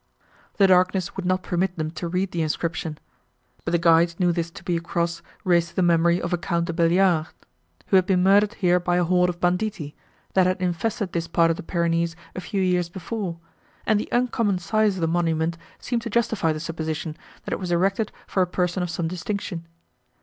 The 0.57 0.65
darkness 0.65 1.15
would 1.15 1.25
not 1.25 1.43
permit 1.43 1.77
them 1.77 1.91
to 1.91 2.07
read 2.07 2.31
the 2.31 2.41
inscription; 2.41 2.97
but 3.63 3.71
the 3.71 3.77
guides 3.77 4.19
knew 4.19 4.31
this 4.31 4.49
to 4.49 4.63
be 4.63 4.75
a 4.75 4.81
cross, 4.81 5.21
raised 5.43 5.69
to 5.69 5.75
the 5.75 5.83
memory 5.83 6.19
of 6.19 6.33
a 6.33 6.39
Count 6.39 6.65
de 6.65 6.73
Beliard, 6.73 7.27
who 7.89 7.97
had 7.97 8.07
been 8.07 8.23
murdered 8.23 8.55
here 8.55 8.79
by 8.79 8.97
a 8.97 9.03
horde 9.03 9.29
of 9.29 9.39
banditti, 9.39 9.93
that 10.33 10.47
had 10.47 10.59
infested 10.59 11.13
this 11.13 11.27
part 11.27 11.51
of 11.51 11.57
the 11.57 11.61
Pyrenees, 11.61 12.15
a 12.35 12.41
few 12.41 12.63
years 12.63 12.89
before; 12.89 13.37
and 13.85 13.99
the 13.99 14.09
uncommon 14.11 14.57
size 14.57 14.95
of 14.95 15.01
the 15.01 15.07
monument 15.07 15.55
seemed 15.77 16.01
to 16.01 16.09
justify 16.09 16.51
the 16.51 16.59
supposition, 16.59 17.15
that 17.45 17.53
it 17.53 17.59
was 17.59 17.71
erected 17.71 18.11
for 18.25 18.41
a 18.41 18.47
person 18.47 18.81
of 18.81 18.89
some 18.89 19.07
distinction. 19.07 19.67